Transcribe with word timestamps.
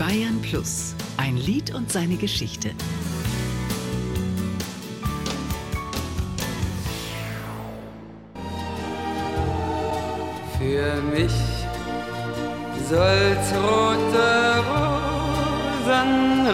Bayern 0.00 0.40
Plus. 0.40 0.94
Ein 1.18 1.36
Lied 1.36 1.74
und 1.74 1.92
seine 1.92 2.16
Geschichte. 2.16 2.70
Für 10.58 11.02
mich 11.14 11.32
soll's 12.88 13.52
rote 13.52 14.54
Rosen 14.70 16.46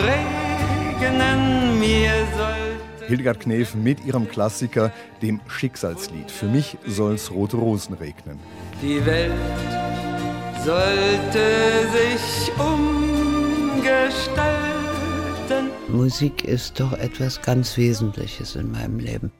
regnen, 0.98 1.78
mir 1.78 2.10
soll 2.36 3.06
Hildegard 3.06 3.38
Knef 3.38 3.76
mit 3.76 4.04
ihrem 4.04 4.28
Klassiker, 4.28 4.92
dem 5.22 5.40
Schicksalslied. 5.46 6.32
Für 6.32 6.46
mich 6.46 6.78
soll's 6.84 7.30
rote 7.30 7.58
Rosen 7.58 7.94
regnen. 7.94 8.40
Die 8.82 9.06
Welt 9.06 9.30
sollte 10.64 11.88
sich 11.92 12.50
umgestalten. 15.56 15.96
Musik 15.96 16.44
ist 16.44 16.80
doch 16.80 16.92
etwas 16.92 17.42
ganz 17.42 17.76
Wesentliches 17.76 18.56
in 18.56 18.70
meinem 18.70 18.98
Leben. 18.98 19.32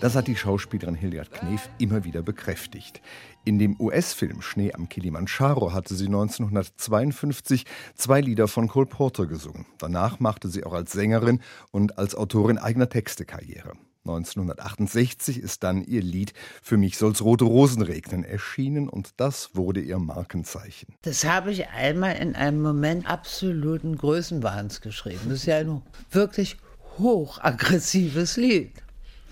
Das 0.00 0.14
hat 0.14 0.28
die 0.28 0.36
Schauspielerin 0.36 0.94
Hildegard 0.94 1.30
Knef 1.30 1.68
immer 1.78 2.04
wieder 2.04 2.22
bekräftigt. 2.22 3.02
In 3.44 3.58
dem 3.58 3.78
US-Film 3.78 4.40
Schnee 4.40 4.72
am 4.72 4.88
Kilimanjaro 4.88 5.74
hatte 5.74 5.94
sie 5.94 6.06
1952 6.06 7.66
zwei 7.94 8.22
Lieder 8.22 8.48
von 8.48 8.68
Cole 8.68 8.86
Porter 8.86 9.26
gesungen. 9.26 9.66
Danach 9.78 10.18
machte 10.18 10.48
sie 10.48 10.64
auch 10.64 10.72
als 10.72 10.92
Sängerin 10.92 11.40
und 11.70 11.98
als 11.98 12.14
Autorin 12.14 12.56
eigener 12.56 12.88
Texte 12.88 13.26
Karriere. 13.26 13.72
1968 14.06 15.40
ist 15.40 15.62
dann 15.62 15.84
ihr 15.84 16.02
Lied 16.02 16.32
Für 16.62 16.78
mich 16.78 16.96
soll's 16.96 17.22
rote 17.22 17.44
Rosen 17.44 17.82
regnen 17.82 18.24
erschienen 18.24 18.88
und 18.88 19.10
das 19.18 19.54
wurde 19.54 19.80
ihr 19.80 19.98
Markenzeichen. 19.98 20.94
Das 21.02 21.24
habe 21.24 21.52
ich 21.52 21.68
einmal 21.68 22.16
in 22.16 22.34
einem 22.34 22.62
Moment 22.62 23.08
absoluten 23.08 23.96
Größenwahns 23.96 24.80
geschrieben. 24.80 25.20
Das 25.24 25.40
ist 25.40 25.46
ja 25.46 25.58
ein 25.58 25.82
wirklich 26.10 26.56
hochaggressives 26.98 28.36
Lied. 28.36 28.72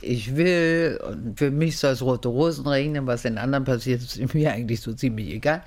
Ich 0.00 0.36
will, 0.36 1.00
und 1.08 1.38
für 1.38 1.50
mich 1.50 1.78
soll 1.78 1.92
es 1.92 2.03
rote 2.03 2.28
Rosen 2.28 2.66
regnen, 2.66 3.06
was 3.06 3.22
den 3.22 3.38
anderen 3.38 3.64
passiert, 3.64 4.03
ist 4.03 4.34
mir 4.34 4.53
eigentlich 4.53 4.80
so 4.80 4.92
ziemlich 4.92 5.30
egal. 5.30 5.62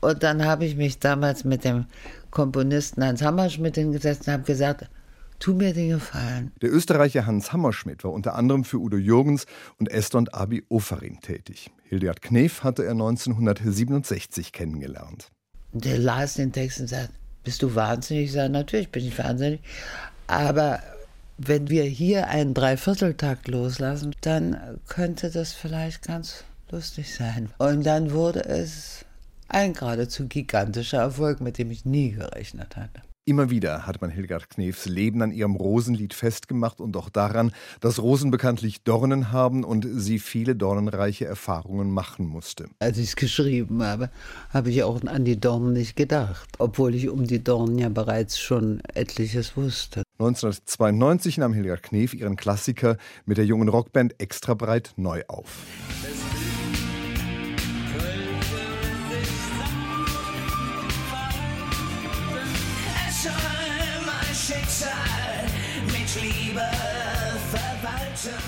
Und 0.00 0.22
dann 0.24 0.44
habe 0.44 0.64
ich 0.64 0.74
mich 0.74 0.98
damals 0.98 1.44
mit 1.44 1.64
dem 1.64 1.86
Komponisten 2.30 3.04
Hans 3.04 3.22
Hammerschmidt 3.22 3.76
hingesetzt 3.76 4.26
und 4.26 4.32
habe 4.32 4.42
gesagt, 4.42 4.88
tu 5.42 5.54
mir 5.54 5.74
den 5.74 5.90
Gefallen. 5.90 6.52
Der 6.62 6.72
Österreicher 6.72 7.26
Hans 7.26 7.52
Hammerschmidt 7.52 8.04
war 8.04 8.12
unter 8.12 8.36
anderem 8.36 8.62
für 8.62 8.78
Udo 8.78 8.96
Jürgens 8.96 9.46
und 9.78 9.90
Esther 9.90 10.18
und 10.18 10.34
Abi 10.34 10.64
Ofarim 10.68 11.20
tätig. 11.20 11.70
Hildegard 11.88 12.22
Knef 12.22 12.62
hatte 12.62 12.84
er 12.84 12.92
1967 12.92 14.52
kennengelernt. 14.52 15.32
Der 15.72 15.98
las 15.98 16.34
den 16.34 16.52
Text 16.52 16.80
und 16.80 16.86
sagt, 16.86 17.10
bist 17.42 17.60
du 17.62 17.74
wahnsinnig? 17.74 18.26
Ich 18.26 18.32
sage, 18.32 18.50
natürlich 18.50 18.90
bin 18.90 19.04
ich 19.04 19.18
wahnsinnig. 19.18 19.60
Aber 20.28 20.80
wenn 21.38 21.68
wir 21.68 21.82
hier 21.82 22.28
einen 22.28 22.54
Dreivierteltakt 22.54 23.48
loslassen, 23.48 24.14
dann 24.20 24.78
könnte 24.86 25.30
das 25.30 25.52
vielleicht 25.52 26.06
ganz 26.06 26.44
lustig 26.70 27.12
sein. 27.12 27.48
Und 27.58 27.84
dann 27.84 28.12
wurde 28.12 28.44
es 28.44 29.04
ein 29.48 29.72
geradezu 29.72 30.28
gigantischer 30.28 30.98
Erfolg, 30.98 31.40
mit 31.40 31.58
dem 31.58 31.72
ich 31.72 31.84
nie 31.84 32.12
gerechnet 32.12 32.76
hatte. 32.76 33.02
Immer 33.24 33.50
wieder 33.50 33.86
hat 33.86 34.00
man 34.00 34.10
Hildegard 34.10 34.50
Knefs 34.50 34.86
Leben 34.86 35.22
an 35.22 35.30
ihrem 35.30 35.54
Rosenlied 35.54 36.12
festgemacht 36.12 36.80
und 36.80 36.96
auch 36.96 37.08
daran, 37.08 37.52
dass 37.78 38.02
Rosen 38.02 38.32
bekanntlich 38.32 38.82
Dornen 38.82 39.30
haben 39.30 39.62
und 39.62 39.86
sie 39.88 40.18
viele 40.18 40.56
dornenreiche 40.56 41.24
Erfahrungen 41.24 41.92
machen 41.92 42.26
musste. 42.26 42.66
Als 42.80 42.98
ich 42.98 43.10
es 43.10 43.16
geschrieben 43.16 43.80
habe, 43.84 44.10
habe 44.50 44.70
ich 44.70 44.82
auch 44.82 45.00
an 45.04 45.24
die 45.24 45.38
Dornen 45.38 45.72
nicht 45.72 45.94
gedacht, 45.94 46.48
obwohl 46.58 46.96
ich 46.96 47.10
um 47.10 47.24
die 47.24 47.44
Dornen 47.44 47.78
ja 47.78 47.90
bereits 47.90 48.40
schon 48.40 48.80
etliches 48.92 49.56
wusste. 49.56 50.02
1992 50.18 51.38
nahm 51.38 51.52
Hildegard 51.52 51.84
Knef 51.84 52.14
ihren 52.14 52.34
Klassiker 52.34 52.96
mit 53.24 53.36
der 53.36 53.46
jungen 53.46 53.68
Rockband 53.68 54.20
Extra 54.20 54.54
Breit 54.54 54.94
neu 54.96 55.22
auf. 55.28 55.58
Liebe 66.52 66.60
verwalten. 67.50 68.42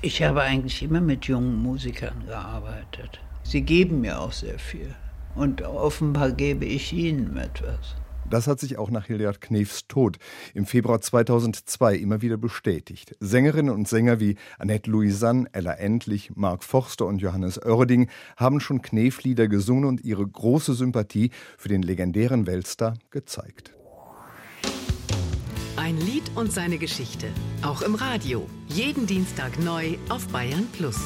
Ich 0.00 0.22
habe 0.22 0.42
eigentlich 0.42 0.80
immer 0.82 1.00
mit 1.00 1.24
jungen 1.24 1.60
Musikern 1.60 2.22
gearbeitet. 2.24 3.20
Sie 3.42 3.62
geben 3.62 4.00
mir 4.00 4.20
auch 4.20 4.30
sehr 4.30 4.60
viel. 4.60 4.94
Und 5.34 5.62
offenbar 5.62 6.30
gebe 6.30 6.64
ich 6.64 6.92
ihnen 6.92 7.36
etwas. 7.36 7.96
Das 8.30 8.46
hat 8.46 8.60
sich 8.60 8.78
auch 8.78 8.90
nach 8.90 9.06
Hildegard 9.06 9.40
Knefs 9.40 9.88
Tod 9.88 10.18
im 10.54 10.66
Februar 10.66 11.00
2002 11.00 11.96
immer 11.96 12.22
wieder 12.22 12.36
bestätigt. 12.36 13.16
Sängerinnen 13.18 13.74
und 13.74 13.88
Sänger 13.88 14.20
wie 14.20 14.36
Annette 14.58 14.88
Louisanne, 14.88 15.48
Ella 15.50 15.72
Endlich, 15.72 16.30
Mark 16.36 16.62
Forster 16.62 17.06
und 17.06 17.20
Johannes 17.20 17.60
Oerding 17.60 18.08
haben 18.36 18.60
schon 18.60 18.82
Knef-Lieder 18.82 19.48
gesungen 19.48 19.84
und 19.84 20.04
ihre 20.04 20.26
große 20.26 20.74
Sympathie 20.74 21.30
für 21.58 21.68
den 21.68 21.82
legendären 21.82 22.46
Weltstar 22.46 22.94
gezeigt. 23.10 23.74
Ein 25.84 26.00
Lied 26.00 26.22
und 26.34 26.50
seine 26.50 26.78
Geschichte. 26.78 27.26
Auch 27.60 27.82
im 27.82 27.94
Radio. 27.94 28.48
Jeden 28.68 29.06
Dienstag 29.06 29.58
neu 29.58 29.98
auf 30.08 30.26
Bayern 30.28 30.66
Plus. 30.72 30.96